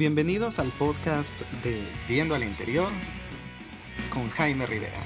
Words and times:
Bienvenidos 0.00 0.58
al 0.58 0.68
podcast 0.68 1.42
de 1.62 1.78
Viendo 2.08 2.34
al 2.34 2.42
Interior 2.42 2.88
con 4.10 4.30
Jaime 4.30 4.64
Rivera. 4.64 4.96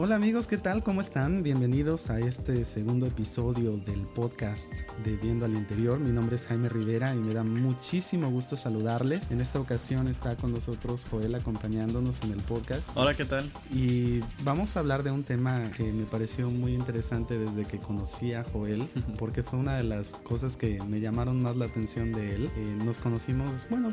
Hola 0.00 0.14
amigos, 0.14 0.46
¿qué 0.46 0.58
tal? 0.58 0.84
¿Cómo 0.84 1.00
están? 1.00 1.42
Bienvenidos 1.42 2.08
a 2.08 2.20
este 2.20 2.64
segundo 2.64 3.04
episodio 3.04 3.76
del 3.78 4.02
podcast 4.02 4.72
de 5.02 5.16
Viendo 5.16 5.44
al 5.44 5.54
Interior. 5.54 5.98
Mi 5.98 6.12
nombre 6.12 6.36
es 6.36 6.46
Jaime 6.46 6.68
Rivera 6.68 7.16
y 7.16 7.18
me 7.18 7.34
da 7.34 7.42
muchísimo 7.42 8.30
gusto 8.30 8.56
saludarles. 8.56 9.32
En 9.32 9.40
esta 9.40 9.58
ocasión 9.58 10.06
está 10.06 10.36
con 10.36 10.52
nosotros 10.52 11.04
Joel 11.10 11.34
acompañándonos 11.34 12.22
en 12.22 12.30
el 12.30 12.40
podcast. 12.42 12.90
Hola, 12.94 13.14
¿qué 13.14 13.24
tal? 13.24 13.50
Y 13.72 14.20
vamos 14.44 14.76
a 14.76 14.80
hablar 14.80 15.02
de 15.02 15.10
un 15.10 15.24
tema 15.24 15.68
que 15.76 15.92
me 15.92 16.04
pareció 16.04 16.48
muy 16.48 16.74
interesante 16.74 17.36
desde 17.36 17.64
que 17.64 17.78
conocí 17.78 18.34
a 18.34 18.44
Joel, 18.44 18.88
porque 19.18 19.42
fue 19.42 19.58
una 19.58 19.78
de 19.78 19.82
las 19.82 20.12
cosas 20.12 20.56
que 20.56 20.80
me 20.88 21.00
llamaron 21.00 21.42
más 21.42 21.56
la 21.56 21.64
atención 21.64 22.12
de 22.12 22.36
él. 22.36 22.52
Eh, 22.54 22.78
nos 22.84 22.98
conocimos, 22.98 23.66
bueno, 23.68 23.88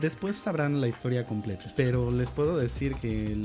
Después 0.00 0.36
sabrán 0.36 0.80
la 0.80 0.88
historia 0.88 1.26
completa, 1.26 1.72
pero 1.76 2.10
les 2.10 2.30
puedo 2.30 2.56
decir 2.56 2.94
que 2.96 3.36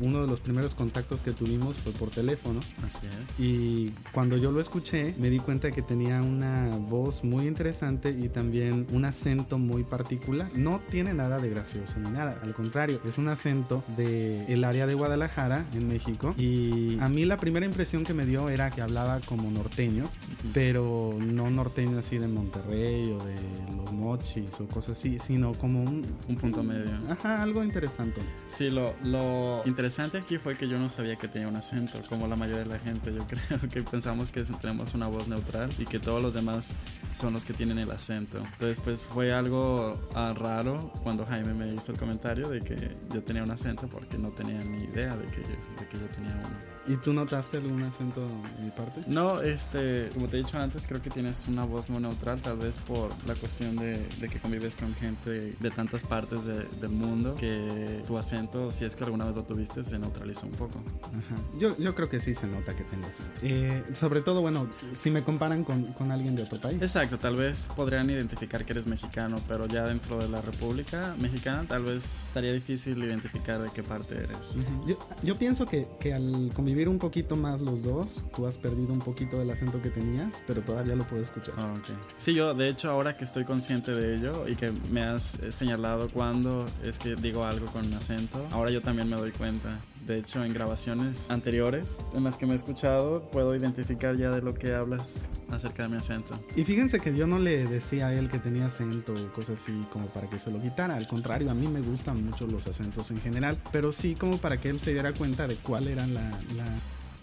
uno 0.00 0.22
de 0.22 0.26
los 0.26 0.40
primeros 0.40 0.74
contactos 0.74 1.22
que 1.22 1.32
tuvimos 1.32 1.76
fue 1.76 1.92
por 1.92 2.10
teléfono. 2.10 2.60
Así 2.84 3.06
es. 3.06 3.40
Y 3.40 3.92
cuando 4.12 4.36
yo 4.36 4.50
lo 4.52 4.60
escuché, 4.60 5.14
me 5.18 5.30
di 5.30 5.38
cuenta 5.38 5.70
que 5.70 5.82
tenía 5.82 6.20
una 6.22 6.76
voz 6.76 7.24
muy 7.24 7.46
interesante 7.46 8.10
y 8.10 8.28
también 8.28 8.86
un 8.92 9.04
acento 9.04 9.58
muy 9.58 9.84
particular. 9.84 10.50
No 10.54 10.80
tiene 10.90 11.14
nada 11.14 11.38
de 11.38 11.50
gracioso 11.50 11.98
ni 11.98 12.10
nada, 12.10 12.38
al 12.42 12.54
contrario, 12.54 13.00
es 13.04 13.18
un 13.18 13.28
acento 13.28 13.84
de 13.96 14.44
el 14.46 14.64
área 14.64 14.86
de 14.86 14.94
Guadalajara, 14.94 15.66
en 15.74 15.88
México. 15.88 16.34
Y 16.36 16.98
a 17.00 17.08
mí 17.08 17.24
la 17.24 17.36
primera 17.36 17.66
impresión 17.66 18.04
que 18.04 18.14
me 18.14 18.26
dio 18.26 18.48
era 18.48 18.70
que 18.70 18.82
hablaba 18.82 19.20
como 19.20 19.50
norteño, 19.50 20.04
pero 20.52 21.10
no 21.18 21.50
norteño 21.50 21.98
así 21.98 22.18
de 22.18 22.28
Monterrey 22.28 23.12
o 23.12 23.24
de 23.24 23.36
los 23.76 23.92
mochis 23.92 24.60
o 24.60 24.66
cosas 24.66 24.98
así, 24.98 25.18
sino 25.18 25.52
como 25.52 25.85
un, 25.86 26.36
punto 26.36 26.62
medio. 26.62 26.90
Ajá, 27.10 27.42
algo 27.42 27.62
interesante. 27.62 28.20
Sí, 28.48 28.70
lo, 28.70 28.94
lo 29.04 29.62
interesante 29.64 30.18
aquí 30.18 30.38
fue 30.38 30.56
que 30.56 30.68
yo 30.68 30.78
no 30.78 30.88
sabía 30.88 31.16
que 31.16 31.28
tenía 31.28 31.48
un 31.48 31.56
acento, 31.56 32.00
como 32.08 32.26
la 32.26 32.36
mayoría 32.36 32.64
de 32.64 32.70
la 32.70 32.78
gente. 32.78 33.12
Yo 33.14 33.26
creo 33.28 33.70
que 33.70 33.82
pensamos 33.82 34.30
que 34.30 34.42
tenemos 34.42 34.94
una 34.94 35.06
voz 35.06 35.28
neutral 35.28 35.70
y 35.78 35.84
que 35.84 35.98
todos 35.98 36.22
los 36.22 36.34
demás 36.34 36.74
son 37.16 37.32
los 37.32 37.44
que 37.44 37.54
tienen 37.54 37.78
el 37.78 37.90
acento. 37.90 38.38
Entonces, 38.38 38.80
pues 38.80 39.00
fue 39.00 39.32
algo 39.32 39.98
ah, 40.14 40.34
raro 40.36 40.92
cuando 41.02 41.24
Jaime 41.24 41.54
me 41.54 41.74
hizo 41.74 41.92
el 41.92 41.98
comentario 41.98 42.48
de 42.48 42.60
que 42.60 42.96
yo 43.12 43.22
tenía 43.22 43.42
un 43.42 43.50
acento 43.50 43.88
porque 43.88 44.18
no 44.18 44.30
tenía 44.30 44.62
ni 44.62 44.84
idea 44.84 45.16
de 45.16 45.26
que 45.26 45.40
de 45.40 45.88
que 45.88 45.98
yo 45.98 46.06
tenía 46.08 46.32
uno. 46.32 46.76
¿Y 46.88 46.96
tú 46.98 47.12
notaste 47.12 47.56
algún 47.56 47.82
acento 47.82 48.20
de 48.20 48.64
mi 48.64 48.70
parte? 48.70 49.02
No, 49.08 49.40
este, 49.40 50.08
como 50.14 50.28
te 50.28 50.36
he 50.36 50.42
dicho 50.42 50.56
antes, 50.56 50.86
creo 50.86 51.02
que 51.02 51.10
tienes 51.10 51.48
una 51.48 51.64
voz 51.64 51.88
muy 51.88 52.00
neutral, 52.00 52.40
tal 52.40 52.58
vez 52.58 52.78
por 52.78 53.10
la 53.26 53.34
cuestión 53.34 53.76
de, 53.76 54.06
que 54.30 54.38
convives 54.38 54.76
con 54.76 54.94
gente 54.94 55.56
de 55.58 55.70
tantas 55.70 56.04
partes 56.04 56.44
del 56.44 56.90
mundo 56.90 57.34
que 57.34 58.02
tu 58.06 58.16
acento, 58.16 58.70
si 58.70 58.84
es 58.84 58.94
que 58.94 59.02
alguna 59.02 59.24
vez 59.24 59.34
lo 59.34 59.42
tuviste, 59.42 59.82
se 59.82 59.98
neutraliza 59.98 60.46
un 60.46 60.52
poco. 60.52 60.80
Ajá. 61.02 61.42
Yo, 61.58 61.76
yo 61.76 61.94
creo 61.94 62.08
que 62.08 62.20
sí 62.20 62.34
se 62.34 62.46
nota 62.46 62.76
que 62.76 62.84
tengo 62.84 63.06
acento. 63.06 63.40
Eh, 63.42 63.82
sobre 63.92 64.22
todo, 64.22 64.40
bueno, 64.40 64.68
si 64.92 65.10
me 65.10 65.24
comparan 65.24 65.64
con, 65.64 65.92
con, 65.92 66.12
alguien 66.12 66.36
de 66.36 66.44
otro 66.44 66.60
país. 66.60 66.80
Exacto, 66.80 67.05
tal 67.18 67.36
vez 67.36 67.68
podrían 67.74 68.10
identificar 68.10 68.64
que 68.64 68.72
eres 68.72 68.86
mexicano, 68.86 69.36
pero 69.48 69.66
ya 69.66 69.84
dentro 69.84 70.18
de 70.18 70.28
la 70.28 70.40
República 70.40 71.14
Mexicana, 71.18 71.64
tal 71.68 71.84
vez 71.84 72.24
estaría 72.24 72.52
difícil 72.52 73.02
identificar 73.02 73.60
de 73.60 73.70
qué 73.70 73.82
parte 73.82 74.14
eres. 74.16 74.56
yo, 74.86 74.98
yo 75.22 75.36
pienso 75.36 75.66
que, 75.66 75.86
que 76.00 76.12
al 76.14 76.50
convivir 76.54 76.88
un 76.88 76.98
poquito 76.98 77.36
más 77.36 77.60
los 77.60 77.82
dos, 77.82 78.24
tú 78.34 78.46
has 78.46 78.58
perdido 78.58 78.92
un 78.92 78.98
poquito 78.98 79.38
del 79.38 79.50
acento 79.50 79.80
que 79.80 79.90
tenías, 79.90 80.42
pero 80.46 80.62
todavía 80.62 80.96
lo 80.96 81.04
puedo 81.04 81.22
escuchar. 81.22 81.54
Ah, 81.56 81.74
Sí, 82.16 82.34
yo 82.34 82.54
de 82.54 82.68
hecho 82.68 82.90
ahora 82.90 83.16
que 83.16 83.24
estoy 83.24 83.44
consciente 83.44 83.92
de 83.92 84.16
ello 84.16 84.48
y 84.48 84.56
que 84.56 84.72
me 84.90 85.02
has 85.02 85.36
eh, 85.36 85.52
señalado 85.52 86.08
cuando 86.08 86.66
es 86.84 86.98
que 86.98 87.16
digo 87.16 87.44
algo 87.44 87.66
con 87.66 87.92
acento, 87.94 88.46
ahora 88.50 88.70
yo 88.70 88.82
también 88.82 89.08
me 89.08 89.16
doy 89.16 89.30
cuenta. 89.32 89.78
De 90.06 90.18
hecho, 90.18 90.44
en 90.44 90.52
grabaciones 90.52 91.28
anteriores 91.30 91.98
en 92.14 92.22
las 92.22 92.36
que 92.36 92.46
me 92.46 92.52
he 92.52 92.56
escuchado, 92.56 93.28
puedo 93.32 93.56
identificar 93.56 94.16
ya 94.16 94.30
de 94.30 94.40
lo 94.40 94.54
que 94.54 94.72
hablas 94.72 95.24
acerca 95.50 95.82
de 95.82 95.88
mi 95.88 95.96
acento. 95.96 96.38
Y 96.54 96.64
fíjense 96.64 97.00
que 97.00 97.16
yo 97.16 97.26
no 97.26 97.40
le 97.40 97.66
decía 97.66 98.06
a 98.06 98.14
él 98.14 98.30
que 98.30 98.38
tenía 98.38 98.66
acento 98.66 99.14
o 99.14 99.32
cosas 99.32 99.60
así 99.60 99.72
como 99.92 100.06
para 100.06 100.28
que 100.28 100.38
se 100.38 100.52
lo 100.52 100.62
quitara. 100.62 100.94
Al 100.94 101.08
contrario, 101.08 101.50
a 101.50 101.54
mí 101.54 101.66
me 101.66 101.80
gustan 101.80 102.24
mucho 102.24 102.46
los 102.46 102.68
acentos 102.68 103.10
en 103.10 103.20
general, 103.20 103.60
pero 103.72 103.90
sí 103.90 104.14
como 104.14 104.38
para 104.38 104.60
que 104.60 104.68
él 104.68 104.78
se 104.78 104.92
diera 104.92 105.12
cuenta 105.12 105.48
de 105.48 105.56
cuál 105.56 105.88
era 105.88 106.06
la, 106.06 106.30
la 106.54 106.66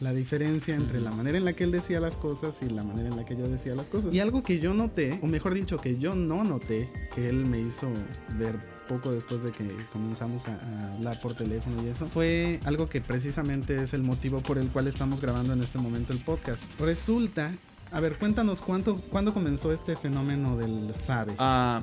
la 0.03 0.13
diferencia 0.13 0.75
entre 0.75 0.99
la 0.99 1.11
manera 1.11 1.37
en 1.37 1.45
la 1.45 1.53
que 1.53 1.63
él 1.63 1.71
decía 1.71 1.99
las 2.01 2.17
cosas 2.17 2.61
y 2.61 2.69
la 2.69 2.83
manera 2.83 3.09
en 3.09 3.15
la 3.15 3.23
que 3.23 3.37
yo 3.37 3.47
decía 3.47 3.73
las 3.73 3.89
cosas. 3.89 4.13
Y 4.13 4.19
algo 4.19 4.43
que 4.43 4.59
yo 4.59 4.73
noté, 4.73 5.17
o 5.21 5.27
mejor 5.27 5.53
dicho, 5.53 5.77
que 5.77 5.97
yo 5.97 6.13
no 6.13 6.43
noté, 6.43 6.89
que 7.15 7.29
él 7.29 7.45
me 7.45 7.59
hizo 7.59 7.87
ver 8.37 8.59
poco 8.87 9.11
después 9.11 9.43
de 9.43 9.51
que 9.51 9.65
comenzamos 9.93 10.47
a, 10.49 10.93
hablar 10.95 11.21
por 11.21 11.35
teléfono 11.35 11.81
y 11.83 11.87
eso, 11.87 12.07
fue 12.07 12.59
algo 12.65 12.89
que 12.89 12.99
precisamente 12.99 13.81
es 13.81 13.93
el 13.93 14.03
motivo 14.03 14.41
por 14.41 14.57
el 14.57 14.67
cual 14.67 14.87
estamos 14.87 15.21
grabando 15.21 15.53
en 15.53 15.61
este 15.61 15.79
momento 15.79 16.11
el 16.11 16.19
podcast. 16.19 16.79
Resulta 16.81 17.53
a 17.93 17.99
ver, 17.99 18.17
cuéntanos 18.17 18.59
cuánto, 18.59 18.95
cuándo 18.95 19.35
comenzó 19.35 19.71
este 19.71 19.95
fenómeno 19.95 20.57
del 20.57 20.95
sabe. 20.95 21.35
Ah, 21.37 21.81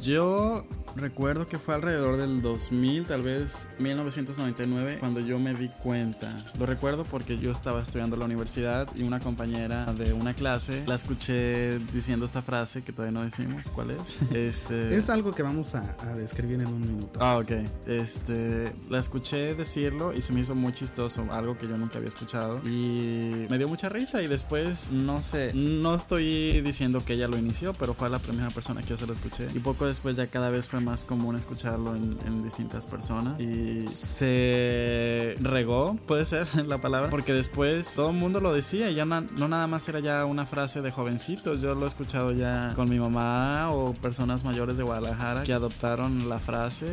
yo 0.00 0.64
recuerdo 0.96 1.48
que 1.48 1.58
fue 1.58 1.74
alrededor 1.74 2.16
del 2.16 2.42
2000, 2.42 3.06
tal 3.06 3.22
vez 3.22 3.68
1999, 3.78 4.98
cuando 5.00 5.20
yo 5.20 5.38
me 5.38 5.54
di 5.54 5.68
cuenta. 5.68 6.32
Lo 6.58 6.66
recuerdo 6.66 7.04
porque 7.04 7.38
yo 7.38 7.50
estaba 7.50 7.82
estudiando 7.82 8.16
en 8.16 8.20
la 8.20 8.26
universidad 8.26 8.88
y 8.94 9.02
una 9.02 9.20
compañera 9.20 9.92
de 9.92 10.12
una 10.12 10.34
clase 10.34 10.84
la 10.86 10.94
escuché 10.94 11.78
diciendo 11.92 12.26
esta 12.26 12.42
frase 12.42 12.82
que 12.82 12.92
todavía 12.92 13.18
no 13.18 13.24
decimos 13.24 13.68
cuál 13.68 13.90
es. 13.90 14.18
Este... 14.32 14.96
es 14.96 15.10
algo 15.10 15.30
que 15.32 15.42
vamos 15.42 15.74
a, 15.74 15.82
describir 16.16 16.60
en 16.60 16.68
un 16.68 16.80
minuto. 16.80 17.18
Ah, 17.22 17.38
ok. 17.38 17.52
Este, 17.86 18.72
la 18.88 18.98
escuché 18.98 19.54
decirlo 19.54 20.12
y 20.12 20.20
se 20.20 20.32
me 20.32 20.40
hizo 20.40 20.54
muy 20.54 20.72
chistoso, 20.72 21.26
algo 21.30 21.56
que 21.56 21.66
yo 21.66 21.76
nunca 21.76 21.98
había 21.98 22.08
escuchado. 22.08 22.58
Y 22.66 23.46
me 23.48 23.58
dio 23.58 23.68
mucha 23.68 23.88
risa 23.88 24.22
y 24.22 24.26
después, 24.26 24.92
no 24.92 25.22
sé, 25.22 25.52
no 25.54 25.94
estoy 25.94 26.60
diciendo 26.62 27.04
que 27.04 27.14
ella 27.14 27.28
lo 27.28 27.38
inició, 27.38 27.74
pero 27.74 27.94
fue 27.94 28.08
la 28.10 28.18
primera 28.18 28.50
persona 28.50 28.82
que 28.82 28.88
yo 28.88 28.96
se 28.96 29.06
lo 29.06 29.12
escuché. 29.12 29.46
Y 29.54 29.58
poco 29.60 29.86
después 29.86 30.16
ya 30.16 30.26
cada 30.26 30.50
vez 30.50 30.68
fue 30.68 30.81
más 30.82 31.04
común 31.04 31.36
escucharlo 31.36 31.94
en, 31.96 32.42
distintas 32.42 32.86
personas 32.86 33.38
y 33.40 33.86
se 33.92 35.34
regó, 35.40 35.96
puede 36.06 36.24
ser 36.24 36.46
la 36.66 36.80
palabra, 36.80 37.10
porque 37.10 37.32
después 37.32 37.94
todo 37.94 38.10
el 38.10 38.16
mundo 38.16 38.40
lo 38.40 38.52
decía 38.52 38.90
y 38.90 38.94
ya 38.94 39.04
no, 39.04 39.20
nada 39.20 39.66
más 39.66 39.88
era 39.88 40.00
ya 40.00 40.24
una 40.24 40.46
frase 40.46 40.82
de 40.82 40.90
jovencitos, 40.90 41.60
yo 41.60 41.74
lo 41.74 41.84
he 41.84 41.88
escuchado 41.88 42.32
ya 42.32 42.72
con 42.74 42.90
mi 42.90 42.98
mamá 42.98 43.70
o 43.70 43.94
personas 43.94 44.44
mayores 44.44 44.76
de 44.76 44.82
Guadalajara 44.82 45.44
que 45.44 45.52
adoptaron 45.52 46.28
la 46.28 46.38
frase 46.38 46.86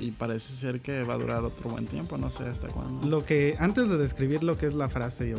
y, 0.00 0.14
parece 0.16 0.54
ser 0.54 0.80
que 0.80 1.02
va 1.02 1.14
a 1.14 1.18
durar 1.18 1.44
otro 1.44 1.70
buen 1.70 1.86
tiempo, 1.86 2.16
no 2.16 2.30
sé 2.30 2.48
hasta 2.48 2.68
cuándo. 2.68 3.06
Lo 3.06 3.24
que 3.24 3.56
antes 3.58 3.88
de 3.88 3.98
describir 3.98 4.42
lo 4.42 4.56
que 4.56 4.66
es 4.66 4.74
la 4.74 4.88
frase, 4.88 5.30
el 5.30 5.36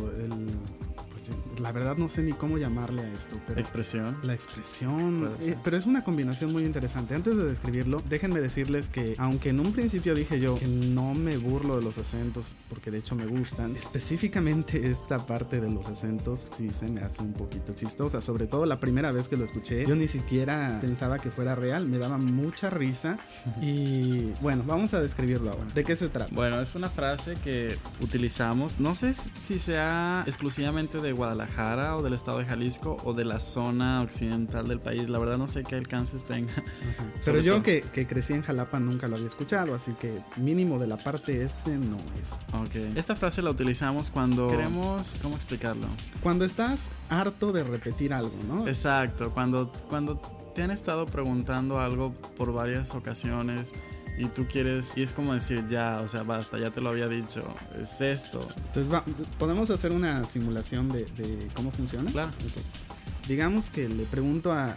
la 1.60 1.72
verdad 1.72 1.96
no 1.96 2.08
sé 2.08 2.22
ni 2.22 2.32
cómo 2.32 2.58
llamarle 2.58 3.02
a 3.02 3.12
esto. 3.12 3.40
Pero 3.46 3.60
expresión. 3.60 4.18
La 4.22 4.34
expresión. 4.34 5.30
Eh, 5.40 5.56
pero 5.64 5.76
es 5.76 5.86
una 5.86 6.04
combinación 6.04 6.52
muy 6.52 6.64
interesante. 6.64 7.14
Antes 7.14 7.36
de 7.36 7.44
describirlo, 7.44 8.02
déjenme 8.08 8.40
decirles 8.40 8.88
que, 8.88 9.14
aunque 9.18 9.50
en 9.50 9.60
un 9.60 9.72
principio 9.72 10.14
dije 10.14 10.40
yo 10.40 10.56
que 10.56 10.66
no 10.66 11.14
me 11.14 11.36
burlo 11.36 11.76
de 11.76 11.82
los 11.82 11.98
acentos, 11.98 12.54
porque 12.68 12.90
de 12.90 12.98
hecho 12.98 13.14
me 13.14 13.26
gustan, 13.26 13.76
específicamente 13.76 14.90
esta 14.90 15.18
parte 15.18 15.60
de 15.60 15.70
los 15.70 15.86
acentos 15.88 16.40
sí 16.40 16.70
se 16.70 16.88
me 16.88 17.00
hace 17.00 17.22
un 17.22 17.32
poquito 17.32 17.74
chistosa. 17.74 18.20
Sobre 18.20 18.46
todo 18.46 18.66
la 18.66 18.78
primera 18.80 19.12
vez 19.12 19.28
que 19.28 19.36
lo 19.36 19.44
escuché, 19.44 19.86
yo 19.86 19.96
ni 19.96 20.08
siquiera 20.08 20.78
pensaba 20.80 21.18
que 21.18 21.30
fuera 21.30 21.54
real, 21.54 21.86
me 21.88 21.98
daba 21.98 22.18
mucha 22.18 22.70
risa. 22.70 23.18
Y 23.60 24.32
bueno, 24.40 24.62
vamos 24.66 24.94
a 24.94 25.00
describirlo 25.00 25.50
ahora. 25.50 25.66
¿De 25.74 25.82
qué 25.84 25.96
se 25.96 26.08
trata? 26.08 26.32
Bueno, 26.34 26.60
es 26.60 26.74
una 26.74 26.88
frase 26.88 27.34
que 27.34 27.76
utilizamos, 28.00 28.78
no 28.78 28.94
sé 28.94 29.12
si 29.12 29.58
sea 29.58 30.22
exclusivamente 30.26 31.00
de 31.00 31.12
Guadalajara 31.12 31.47
o 31.96 32.02
del 32.02 32.14
estado 32.14 32.38
de 32.38 32.44
Jalisco 32.44 32.96
o 33.04 33.14
de 33.14 33.24
la 33.24 33.40
zona 33.40 34.02
occidental 34.02 34.68
del 34.68 34.80
país. 34.80 35.08
La 35.08 35.18
verdad 35.18 35.38
no 35.38 35.48
sé 35.48 35.64
qué 35.64 35.74
alcances 35.74 36.22
tenga. 36.24 36.52
Pero 37.24 37.40
yo 37.40 37.62
que, 37.62 37.82
que, 37.82 38.06
crecí 38.06 38.32
en 38.32 38.42
Jalapa 38.42 38.78
nunca 38.78 39.08
lo 39.08 39.16
había 39.16 39.26
escuchado, 39.26 39.74
así 39.74 39.92
que 39.92 40.20
mínimo 40.36 40.78
de 40.78 40.86
la 40.86 40.96
parte 40.96 41.42
este 41.42 41.76
no 41.76 41.96
es. 42.20 42.34
Ok. 42.52 42.96
Esta 42.96 43.16
frase 43.16 43.42
la 43.42 43.50
utilizamos 43.50 44.10
cuando 44.10 44.48
queremos, 44.48 45.18
¿cómo 45.20 45.34
explicarlo? 45.34 45.88
Cuando 46.22 46.44
estás 46.44 46.90
harto 47.08 47.50
de 47.52 47.64
repetir 47.64 48.14
algo, 48.14 48.36
¿no? 48.46 48.68
Exacto, 48.68 49.32
cuando, 49.32 49.72
cuando 49.88 50.20
te 50.54 50.62
han 50.62 50.70
estado 50.70 51.06
preguntando 51.06 51.80
algo 51.80 52.12
por 52.36 52.52
varias 52.52 52.94
ocasiones 52.94 53.72
y 54.18 54.26
tú 54.26 54.46
quieres, 54.48 54.96
y 54.96 55.02
es 55.02 55.12
como 55.12 55.32
decir, 55.32 55.66
ya, 55.68 56.00
o 56.02 56.08
sea, 56.08 56.24
basta, 56.24 56.58
ya 56.58 56.70
te 56.70 56.80
lo 56.80 56.90
había 56.90 57.06
dicho, 57.06 57.42
es 57.80 58.00
esto. 58.00 58.46
Entonces, 58.56 58.92
va, 58.92 59.04
¿podemos 59.38 59.70
hacer 59.70 59.92
una 59.92 60.24
simulación 60.24 60.88
de, 60.88 61.06
cómo 61.54 61.70
funciona? 61.70 62.10
Claro. 62.10 62.30
Digamos 63.28 63.70
que 63.70 63.88
le 63.88 64.04
pregunto 64.04 64.52
a, 64.52 64.74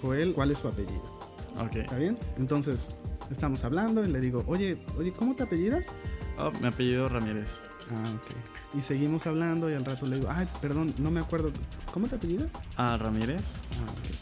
Joel 0.00 0.32
cuál 0.32 0.52
es 0.52 0.58
su 0.58 0.68
apellido. 0.68 1.20
Ok. 1.58 1.76
¿Está 1.76 1.96
bien? 1.96 2.18
Entonces, 2.38 2.98
estamos 3.30 3.62
hablando 3.64 4.04
y 4.04 4.08
le 4.08 4.20
digo, 4.20 4.42
oye, 4.46 4.78
oye, 4.96 5.12
¿cómo 5.12 5.36
te 5.36 5.42
apellidas? 5.42 5.88
Oh, 6.38 6.50
mi 6.62 6.66
apellido 6.66 7.10
Ramírez. 7.10 7.60
Ah, 7.90 8.14
ok. 8.16 8.78
Y 8.78 8.80
seguimos 8.80 9.26
hablando 9.26 9.70
y 9.70 9.74
al 9.74 9.84
rato 9.84 10.06
le 10.06 10.16
digo, 10.16 10.28
ay, 10.30 10.48
perdón, 10.62 10.94
no 10.96 11.10
me 11.10 11.20
acuerdo. 11.20 11.52
¿Cómo 11.92 12.08
te 12.08 12.16
apellidas? 12.16 12.54
Ah, 12.78 12.96
Ramírez. 12.96 13.56
Ah, 13.56 13.90
ok. 13.90 14.21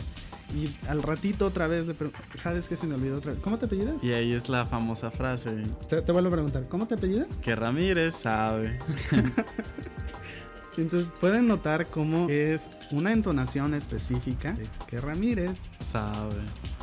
Y 0.54 0.74
al 0.88 1.02
ratito 1.02 1.46
otra 1.46 1.66
vez 1.68 1.86
le 1.86 1.94
pregunto, 1.94 2.18
¿sabes 2.42 2.68
qué 2.68 2.76
se 2.76 2.86
me 2.86 2.94
olvidó 2.96 3.18
otra 3.18 3.32
vez? 3.32 3.40
¿Cómo 3.40 3.56
te 3.58 3.66
apellidas? 3.66 4.02
Y 4.02 4.12
ahí 4.12 4.32
es 4.32 4.48
la 4.48 4.66
famosa 4.66 5.10
frase. 5.10 5.62
Te, 5.88 6.02
te 6.02 6.12
vuelvo 6.12 6.28
a 6.28 6.32
preguntar, 6.32 6.66
¿cómo 6.68 6.86
te 6.86 6.94
apellidas? 6.94 7.28
Que 7.42 7.54
Ramírez 7.54 8.16
sabe. 8.16 8.78
Entonces 10.76 11.10
pueden 11.20 11.46
notar 11.48 11.88
cómo 11.88 12.28
es 12.30 12.70
una 12.90 13.12
entonación 13.12 13.74
específica 13.74 14.52
de 14.52 14.66
que 14.86 15.00
Ramírez 15.00 15.68
Sabe. 15.80 16.36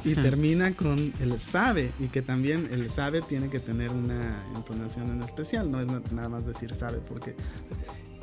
y 0.03 0.13
termina 0.15 0.75
con 0.75 1.13
el 1.19 1.39
sabe 1.39 1.91
y 1.99 2.07
que 2.07 2.21
también 2.21 2.67
el 2.71 2.89
sabe 2.89 3.21
tiene 3.21 3.49
que 3.49 3.59
tener 3.59 3.91
una 3.91 4.43
entonación 4.55 5.09
en 5.11 5.23
especial, 5.23 5.71
no 5.71 5.79
es 5.79 5.87
na- 5.87 6.01
nada 6.11 6.29
más 6.29 6.45
decir 6.45 6.75
sabe 6.75 6.97
porque 6.99 7.35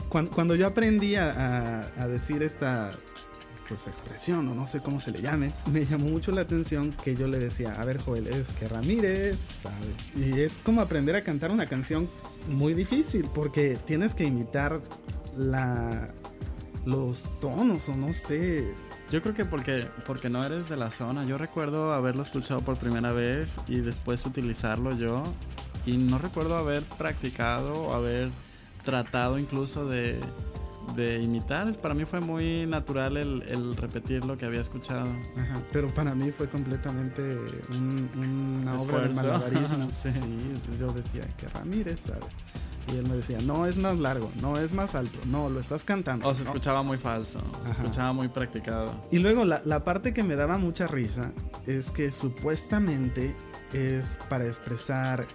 cuando, 0.09 0.31
cuando 0.31 0.55
yo 0.55 0.67
aprendí 0.69 1.17
a, 1.17 1.31
a- 1.97 2.03
a 2.03 2.09
decir 2.09 2.43
esta 2.45 2.91
pues 3.69 3.87
expresión 3.87 4.49
o 4.49 4.55
no 4.55 4.67
sé 4.67 4.81
cómo 4.81 5.01
se 5.01 5.11
le 5.11 5.21
llame, 5.21 5.53
me 5.73 5.85
llamó 5.85 6.09
mucho 6.09 6.33
la 6.33 6.43
atención 6.43 6.95
que 7.05 7.17
yo 7.17 7.27
le 7.27 7.39
decía, 7.39 7.81
a 7.81 7.85
ver 7.85 8.01
Joel, 8.01 8.29
es 8.29 8.49
que 8.59 8.69
Ramírez 8.69 9.39
sabe. 9.63 9.95
Y 10.17 10.41
es 10.41 10.59
como 10.59 10.81
aprender 10.81 11.17
a 11.17 11.25
cantar 11.25 11.51
una 11.51 11.67
canción 11.67 12.09
muy 12.49 12.75
difícil 12.75 13.29
porque 13.35 13.79
tienes 13.87 14.15
que 14.15 14.25
imitar 14.25 14.81
la 15.37 16.13
los 16.85 17.31
tonos 17.41 17.89
o 17.89 17.97
no 17.97 18.13
sé, 18.13 18.75
Yo 19.11 19.23
creo 19.23 19.35
que 19.35 19.45
porque, 19.45 19.87
porque 20.07 20.29
no 20.29 20.45
eres 20.45 20.69
de 20.69 20.77
la 20.77 20.91
zona. 20.91 21.25
Yo 21.25 21.39
recuerdo 21.39 21.93
haberlo 21.93 22.23
escuchado 22.23 22.61
por 22.61 22.77
primera 22.79 23.13
vez 23.13 23.61
y 23.69 23.77
después 23.77 24.25
utilizarlo 24.27 24.97
yo. 24.97 25.23
Y 25.87 25.99
no 25.99 26.19
recuerdo 26.19 26.57
haber 26.57 26.83
practicado 26.83 27.73
o 27.75 27.95
haber 27.95 28.31
tratado 28.85 29.39
incluso 29.39 29.87
de, 29.87 30.21
de 30.95 31.21
imitar. 31.21 31.73
Para 31.81 31.95
mí 31.95 32.05
fue 32.05 32.21
muy 32.21 32.67
natural 32.67 33.17
el, 33.17 33.43
el 33.43 33.77
repetir 33.77 34.25
lo 34.25 34.37
que 34.37 34.47
había 34.47 34.61
escuchado. 34.61 35.09
Ajá, 35.37 35.63
pero 35.73 35.89
para 35.89 36.15
mí 36.15 36.31
fue 36.33 36.49
completamente 36.49 37.37
un- 37.71 38.09
una 38.63 38.77
obra 38.77 39.01
de 39.09 39.15
malabarismo. 39.15 39.89
Sí. 39.91 40.11
sí. 40.13 40.21
yo 40.79 40.93
decía 40.93 41.23
que 41.37 41.49
Ramírez 41.49 42.01
sabe. 42.01 42.21
Y 42.93 42.97
él 42.99 43.09
me 43.09 43.17
decía, 43.17 43.39
no 43.47 43.65
es 43.65 43.79
más 43.79 43.99
largo, 43.99 44.31
no 44.43 44.59
es 44.59 44.75
más 44.75 44.95
alto, 44.95 45.19
no, 45.29 45.49
lo 45.49 45.59
estás 45.59 45.87
cantando. 45.87 46.29
O 46.29 46.35
se 46.35 46.43
¿no?". 46.43 46.49
escuchaba 46.49 46.83
muy 46.83 46.99
falso, 46.99 47.41
se 47.65 47.71
escuchaba 47.73 48.13
muy 48.13 48.29
practicado. 48.29 48.95
Y 49.11 49.21
luego 49.21 49.47
la, 49.47 49.63
la 49.65 49.85
parte 49.85 50.13
que 50.13 50.23
me 50.23 50.37
daba 50.37 50.59
mucha 50.59 50.87
risa 50.87 51.33
es 51.67 51.91
que 51.91 52.13
supuestamente 52.13 53.35
es 53.73 54.19
para 54.29 54.47
expresar 54.47 55.27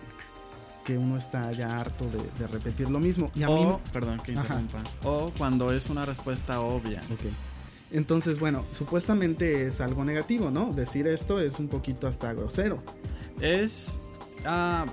que 0.89 0.97
uno 0.97 1.17
está 1.17 1.51
ya 1.51 1.79
harto 1.79 2.03
de, 2.09 2.17
de 2.39 2.47
repetir 2.47 2.89
lo 2.89 2.99
mismo. 2.99 3.29
Y 3.35 3.43
a 3.43 3.47
mí... 3.47 3.53
O, 3.63 3.79
perdón 3.93 4.17
que 4.25 4.31
Ajá. 4.31 4.41
interrumpa. 4.41 4.81
O 5.03 5.31
cuando 5.37 5.71
es 5.71 5.87
una 5.87 6.03
respuesta 6.03 6.61
obvia. 6.61 6.99
Ok. 7.13 7.31
Entonces, 7.91 8.39
bueno, 8.39 8.65
supuestamente 8.71 9.67
es 9.67 9.81
algo 9.81 10.03
negativo, 10.03 10.49
¿no? 10.49 10.73
Decir 10.73 11.07
esto 11.07 11.39
es 11.39 11.59
un 11.59 11.67
poquito 11.67 12.07
hasta 12.07 12.33
grosero. 12.33 12.81
Es. 13.39 13.99
ah, 14.47 14.87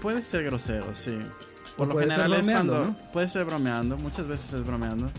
puede 0.00 0.22
ser 0.22 0.44
grosero, 0.44 0.94
sí. 0.94 1.18
Por 1.76 1.88
O 1.88 1.94
lo 1.94 1.98
general 1.98 2.32
es 2.34 2.46
bromeando, 2.46 2.72
cuando. 2.74 2.92
¿no? 2.92 3.12
Puede 3.12 3.26
ser 3.26 3.44
bromeando, 3.44 3.96
muchas 3.98 4.28
veces 4.28 4.52
es 4.52 4.64
bromeando. 4.64 5.10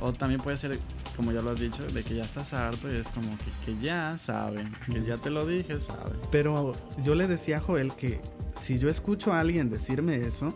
O 0.00 0.12
también 0.12 0.40
puede 0.40 0.56
ser, 0.56 0.78
como 1.16 1.32
ya 1.32 1.42
lo 1.42 1.50
has 1.50 1.58
dicho, 1.58 1.82
de 1.84 2.04
que 2.04 2.14
ya 2.14 2.22
estás 2.22 2.52
harto 2.52 2.88
y 2.92 2.96
es 2.96 3.08
como 3.08 3.36
que, 3.38 3.72
que 3.72 3.80
ya 3.80 4.16
sabe, 4.18 4.62
que 4.86 5.02
ya 5.02 5.16
te 5.16 5.30
lo 5.30 5.44
dije, 5.44 5.80
sabe. 5.80 6.12
Pero 6.30 6.76
yo 7.04 7.16
le 7.16 7.26
decía 7.26 7.56
a 7.56 7.60
Joel 7.60 7.92
que 7.94 8.20
si 8.54 8.78
yo 8.78 8.88
escucho 8.88 9.32
a 9.32 9.40
alguien 9.40 9.70
decirme 9.70 10.16
eso, 10.16 10.54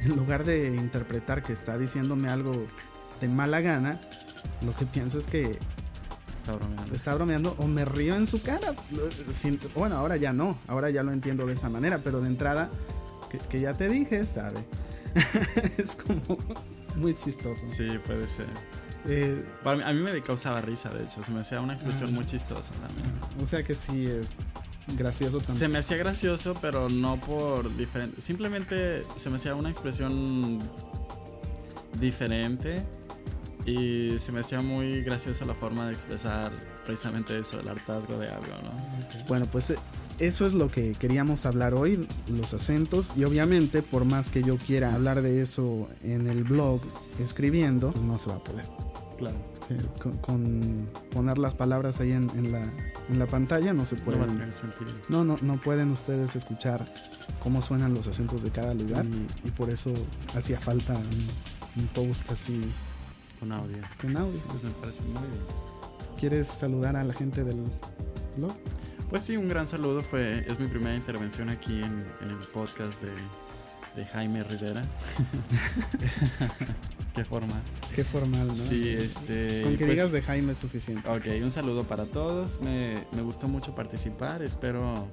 en 0.00 0.16
lugar 0.16 0.44
de 0.44 0.74
interpretar 0.76 1.42
que 1.42 1.52
está 1.52 1.76
diciéndome 1.78 2.28
algo 2.28 2.66
de 3.20 3.28
mala 3.28 3.60
gana, 3.60 4.00
lo 4.62 4.74
que 4.74 4.84
pienso 4.86 5.18
es 5.18 5.26
que 5.26 5.58
Está 6.36 6.52
bromeando. 6.56 6.94
está 6.96 7.14
bromeando 7.14 7.54
o 7.58 7.66
me 7.68 7.84
río 7.84 8.16
en 8.16 8.26
su 8.26 8.42
cara. 8.42 8.74
Sin- 9.32 9.60
bueno, 9.76 9.96
ahora 9.96 10.16
ya 10.16 10.32
no, 10.32 10.58
ahora 10.66 10.90
ya 10.90 11.02
lo 11.04 11.12
entiendo 11.12 11.46
de 11.46 11.54
esa 11.54 11.68
manera, 11.68 11.98
pero 12.02 12.20
de 12.20 12.28
entrada, 12.28 12.68
que, 13.30 13.38
que 13.38 13.60
ya 13.60 13.74
te 13.76 13.88
dije, 13.88 14.26
sabe. 14.26 14.64
es 15.76 15.94
como 15.96 16.38
muy 16.96 17.14
chistoso. 17.14 17.68
Sí, 17.68 17.86
puede 18.04 18.26
ser. 18.26 18.46
Eh, 19.06 19.44
Para 19.62 19.76
mí- 19.76 19.82
a 19.84 19.92
mí 19.92 20.00
me 20.00 20.20
causaba 20.22 20.60
risa, 20.60 20.88
de 20.90 21.04
hecho. 21.04 21.22
Se 21.22 21.30
me 21.32 21.40
hacía 21.40 21.60
una 21.60 21.74
expresión 21.74 22.10
Ah. 22.10 22.12
muy 22.12 22.24
chistosa 22.26 22.72
también. 22.86 23.12
o 23.40 23.46
sea 23.46 23.62
que 23.62 23.74
sí 23.76 24.06
es 24.06 24.38
gracioso 24.96 25.40
Se 25.40 25.46
también. 25.46 25.70
me 25.72 25.78
hacía 25.78 25.96
gracioso, 25.96 26.54
pero 26.60 26.88
no 26.88 27.20
por 27.20 27.74
diferente. 27.76 28.20
Simplemente 28.20 29.04
se 29.16 29.30
me 29.30 29.36
hacía 29.36 29.54
una 29.54 29.70
expresión 29.70 30.60
diferente 32.00 32.82
y 33.64 34.18
se 34.18 34.32
me 34.32 34.40
hacía 34.40 34.60
muy 34.60 35.02
graciosa 35.02 35.44
la 35.44 35.54
forma 35.54 35.86
de 35.86 35.92
expresar 35.92 36.52
precisamente 36.84 37.38
eso, 37.38 37.60
el 37.60 37.68
hartazgo 37.68 38.18
de 38.18 38.28
algo, 38.28 38.52
¿no? 38.62 38.72
Bueno, 39.28 39.46
pues 39.46 39.70
eh, 39.70 39.76
eso 40.18 40.46
es 40.46 40.52
lo 40.52 40.68
que 40.70 40.94
queríamos 40.94 41.46
hablar 41.46 41.74
hoy, 41.74 42.06
los 42.28 42.54
acentos. 42.54 43.12
Y 43.16 43.24
obviamente, 43.24 43.82
por 43.82 44.04
más 44.04 44.30
que 44.30 44.42
yo 44.42 44.56
quiera 44.56 44.94
hablar 44.94 45.22
de 45.22 45.42
eso 45.42 45.88
en 46.02 46.26
el 46.28 46.44
blog 46.44 46.80
escribiendo, 47.20 47.92
pues 47.92 48.04
no 48.04 48.18
se 48.18 48.30
va 48.30 48.36
a 48.36 48.44
poder. 48.44 48.64
Claro. 49.16 49.36
Eh, 49.70 49.80
con, 50.00 50.16
con 50.18 50.90
poner 51.12 51.38
las 51.38 51.54
palabras 51.54 52.00
ahí 52.00 52.10
en, 52.12 52.28
en 52.30 52.50
la, 52.52 52.60
en 53.08 53.18
la 53.18 53.26
pantalla 53.26 53.72
no 53.72 53.84
se 53.84 53.94
No 53.96 54.00
va 54.06 54.12
a 54.12 54.16
pueden. 54.18 54.38
tener 54.38 54.52
sentido. 54.52 54.90
No, 55.08 55.24
no, 55.24 55.36
no 55.40 55.54
pueden 55.60 55.90
ustedes 55.92 56.34
escuchar 56.36 56.84
cómo 57.40 57.62
suenan 57.62 57.94
los 57.94 58.06
acentos 58.08 58.42
de 58.42 58.50
cada 58.50 58.74
lugar 58.74 59.04
y, 59.06 59.26
y 59.46 59.50
por 59.52 59.70
eso 59.70 59.92
hacía 60.36 60.58
falta 60.60 60.94
un, 60.94 61.26
un 61.82 61.86
post 61.94 62.30
así 62.32 62.60
Con 63.38 63.52
audio. 63.52 63.78
con 64.00 64.16
audio. 64.16 64.40
Pues 64.48 64.64
me 64.64 64.70
parece 64.72 65.02
muy 65.04 65.12
bien. 65.22 65.44
¿Quieres 66.18 66.48
saludar 66.48 66.96
a 66.96 67.04
la 67.04 67.14
gente 67.14 67.44
del 67.44 67.62
blog? 68.36 68.52
Pues 69.10 69.24
sí, 69.24 69.36
un 69.36 69.48
gran 69.48 69.68
saludo. 69.68 70.02
Fue, 70.02 70.44
es 70.50 70.58
mi 70.58 70.66
primera 70.66 70.94
intervención 70.96 71.48
aquí 71.50 71.82
en, 71.82 72.04
en 72.22 72.30
el 72.30 72.38
podcast 72.52 73.02
de, 73.02 73.12
de 73.96 74.06
Jaime 74.06 74.42
Rivera. 74.44 74.82
Qué 77.14 77.24
forma. 77.24 77.60
Qué 77.94 78.04
formal, 78.04 78.48
¿no? 78.48 78.56
Sí, 78.56 78.88
este. 78.88 79.62
Con 79.62 79.72
que 79.72 79.84
pues, 79.84 79.90
digas 79.90 80.12
de 80.12 80.22
Jaime 80.22 80.52
es 80.52 80.58
suficiente. 80.58 81.08
Ok, 81.08 81.26
un 81.42 81.50
saludo 81.50 81.84
para 81.84 82.06
todos. 82.06 82.60
Me, 82.62 82.94
me 83.12 83.22
gustó 83.22 83.48
mucho 83.48 83.74
participar. 83.74 84.42
Espero 84.42 85.08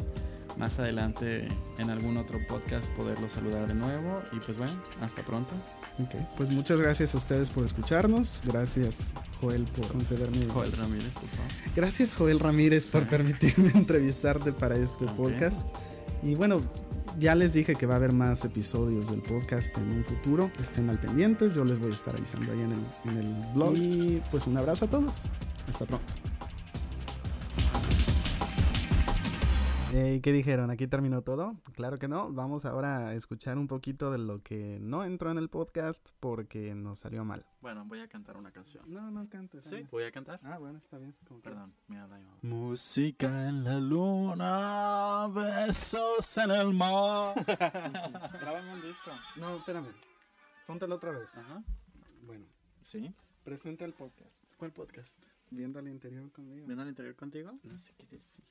más 0.58 0.78
adelante 0.78 1.48
en 1.78 1.90
algún 1.90 2.18
otro 2.18 2.40
podcast 2.48 2.90
poderlo 2.92 3.30
saludar 3.30 3.68
de 3.68 3.74
nuevo. 3.74 4.22
Y 4.34 4.40
pues 4.40 4.58
bueno, 4.58 4.74
hasta 5.02 5.24
pronto. 5.24 5.56
Ok, 6.00 6.16
pues 6.38 6.50
muchas 6.52 6.80
gracias 6.80 7.16
a 7.16 7.18
ustedes 7.18 7.50
por 7.50 7.66
escucharnos. 7.66 8.42
Gracias, 8.46 9.14
Joel, 9.40 9.64
por 9.64 9.88
concederme. 9.88 10.48
Joel 10.52 10.72
Ramírez, 10.74 11.14
por 11.14 11.30
favor. 11.30 11.52
Gracias, 11.76 12.16
Joel 12.16 12.40
Ramírez, 12.40 12.86
por 12.86 13.08
permitirme 13.08 13.72
entrevistarte 13.76 14.52
para 14.52 14.76
este 14.76 15.06
podcast. 15.06 15.62
Y 16.24 16.36
bueno, 16.36 16.62
ya 17.20 17.36
les 17.36 17.54
dije 17.54 17.76
que 17.76 17.86
va 17.86 17.96
a 17.96 17.98
haber 17.98 18.14
más 18.14 18.46
episodios 18.46 19.12
del 19.12 19.22
podcast 19.22 19.78
en 19.78 19.92
un 19.92 20.04
futuro. 20.04 20.50
Estén 20.62 20.90
al 20.90 21.00
pendientes, 21.00 21.54
yo 21.54 21.66
les 21.66 21.78
voy 21.80 21.92
a 21.92 21.96
estar 21.96 22.16
avisando 22.16 22.52
ahí 22.52 22.62
en 22.62 22.72
el, 22.72 22.86
en 23.06 23.18
el 23.18 23.54
blog. 23.54 23.76
Y 23.76 24.22
pues 24.32 24.48
un 24.48 24.58
abrazo 24.58 24.86
a 24.86 24.88
todos. 24.88 25.26
Hasta 25.68 25.86
pronto. 25.86 26.14
¿Qué 29.92 30.32
dijeron? 30.32 30.70
¿Aquí 30.70 30.88
terminó 30.88 31.24
todo? 31.24 31.58
Claro 31.74 31.98
que 31.98 32.08
no. 32.08 32.32
Vamos 32.32 32.66
ahora 32.66 33.08
a 33.10 33.16
escuchar 33.16 33.58
un 33.58 33.68
poquito 33.68 34.12
de 34.12 34.20
lo 34.20 34.38
que 34.38 34.78
no 34.80 35.04
entró 35.04 35.32
en 35.32 35.40
el 35.40 35.50
podcast 35.50 36.10
porque 36.20 36.76
nos 36.76 37.00
salió 37.00 37.26
mal. 37.26 37.44
Bueno, 37.62 37.86
voy 37.86 38.00
a 38.02 38.08
cantar 38.08 38.38
una 38.38 38.52
canción. 38.52 38.84
No, 38.88 39.10
no 39.10 39.28
cantes. 39.30 39.64
Sí, 39.64 39.88
voy 39.90 40.04
a 40.04 40.12
cantar. 40.12 40.40
Ah, 40.44 40.60
bueno, 40.60 40.78
está 40.78 41.00
bien. 41.00 41.16
como 41.28 41.42
Perdón, 41.42 41.64
quieras. 41.64 41.82
me 41.88 41.98
habla 42.00 42.20
yo. 42.20 42.28
Música 42.44 43.50
en 43.50 43.64
la 43.64 43.80
luna, 43.80 45.28
besos 45.34 46.38
en 46.38 46.52
el 46.52 46.74
mar. 46.74 47.34
Grábame 48.42 48.74
un 48.74 48.82
disco. 48.84 49.10
No, 49.38 49.58
espérame. 49.58 49.88
Póntelo 50.68 50.96
otra 50.96 51.12
vez. 51.12 51.36
Ajá. 51.38 51.64
Bueno, 52.28 52.46
Sí. 52.84 53.12
presenta 53.44 53.86
el 53.86 53.94
podcast. 53.94 54.44
¿Cuál 54.58 54.72
podcast? 54.72 55.24
Viendo 55.50 55.80
al 55.80 55.88
interior 55.88 56.32
conmigo. 56.32 56.68
¿Viendo 56.68 56.84
al 56.84 56.90
interior 56.90 57.16
contigo? 57.16 57.54
No 57.64 57.76
sé 57.78 57.92
qué 57.98 58.06
decir. 58.06 58.46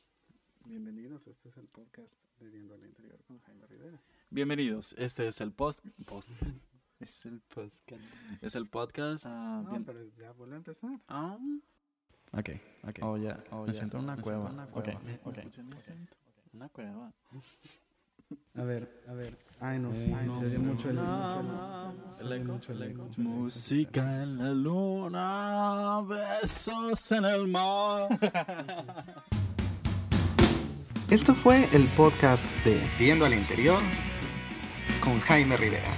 Bienvenidos, 0.68 1.26
este 1.28 1.48
es 1.48 1.56
el 1.56 1.66
podcast 1.66 2.12
de 2.40 2.50
Viendo 2.50 2.74
al 2.74 2.84
interior 2.84 3.18
con 3.26 3.38
Jaime 3.40 3.66
Rivera. 3.68 3.98
Bienvenidos, 4.28 4.94
este 4.98 5.26
es 5.26 5.40
el 5.40 5.50
post. 5.50 5.82
post. 6.04 6.32
es 7.00 7.24
el 7.24 7.40
podcast. 7.40 8.02
Es 8.42 8.54
el 8.54 8.68
podcast. 8.68 9.24
ah, 9.26 9.62
No, 9.64 9.70
bien- 9.70 9.84
pero 9.86 10.04
ya 10.18 10.32
vuelve 10.32 10.56
a 10.56 10.58
empezar. 10.58 11.00
Ah. 11.08 11.38
Ok, 12.34 12.50
ok. 12.86 12.98
Oh, 13.00 13.16
ya. 13.16 13.42
me 13.66 13.72
siento 13.72 13.96
en 13.96 14.04
una 14.04 14.18
cueva. 14.20 14.68
Ok, 14.72 14.88
ok. 15.24 15.38
Una 16.52 16.68
cueva. 16.68 17.14
A 18.56 18.62
ver, 18.62 19.02
a 19.08 19.14
ver. 19.14 19.38
Ay, 19.60 19.78
no, 19.78 19.94
sí, 19.94 20.12
se 20.12 20.14
oye 20.14 20.58
mucho 20.58 20.90
el, 20.90 20.96
mucho 22.44 22.72
el- 22.74 22.82
eco. 22.82 23.08
Música 23.16 24.22
en 24.22 24.36
la 24.36 24.50
luna, 24.52 26.02
besos 26.02 27.10
en 27.12 27.24
el 27.24 27.48
mar. 27.48 28.08
Esto 31.10 31.34
fue 31.34 31.66
el 31.72 31.86
podcast 31.96 32.44
de 32.66 32.78
Viendo 32.98 33.24
al 33.24 33.32
interior 33.32 33.80
con 35.00 35.18
Jaime 35.20 35.56
Rivera. 35.56 35.88